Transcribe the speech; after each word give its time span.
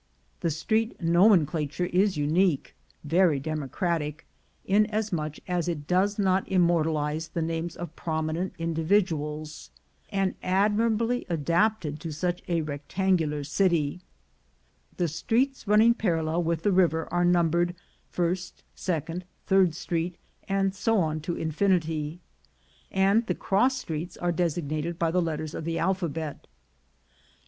The 0.39 0.49
street 0.49 0.99
nomenclature 0.99 1.85
is 1.85 2.17
unique— 2.17 2.73
very 3.03 3.39
democratic, 3.39 4.25
inasmuch 4.65 5.35
as 5.47 5.67
it 5.67 5.85
does 5.85 6.17
not 6.17 6.47
immortalize 6.47 7.27
the 7.27 7.43
names 7.43 7.75
of 7.75 7.95
prominent 7.95 8.53
individuals— 8.57 9.69
and 10.09 10.33
admirably 10.41 11.27
adapted 11.29 11.99
to 11.99 12.11
such 12.11 12.41
a 12.47 12.61
rec 12.61 12.81
tangular 12.89 13.45
city. 13.45 14.01
The 14.97 15.07
streets 15.07 15.67
running 15.67 15.93
parallel 15.93 16.41
with 16.41 16.63
the 16.63 16.71
river 16.71 17.07
are 17.13 17.23
numbered 17.23 17.75
First, 18.09 18.63
Second, 18.73 19.23
Third 19.45 19.75
Street, 19.75 20.15
and 20.49 20.73
so 20.73 20.97
on 20.99 21.19
to 21.19 21.35
infinity, 21.37 22.21
and 22.91 23.27
the 23.27 23.35
cross 23.35 23.77
streets 23.77 24.17
are 24.17 24.31
designated 24.31 24.97
by 24.97 25.11
the 25.11 25.21
letters 25.21 25.53
of 25.53 25.63
the 25.63 25.77
alphabet. 25.77 26.47